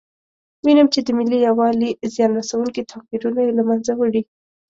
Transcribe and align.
وینم 0.65 0.87
چې 0.93 0.99
د 1.03 1.09
ملي 1.17 1.37
یووالي 1.47 1.89
زیان 2.13 2.31
رسونکي 2.39 2.81
توپیرونه 2.91 3.39
یې 3.45 3.51
له 3.57 3.63
منځه 3.69 3.91
وړي. 3.99 4.21